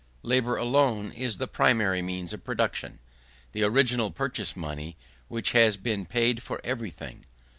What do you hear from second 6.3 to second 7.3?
for everything."